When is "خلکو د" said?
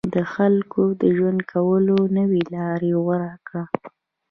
0.33-1.03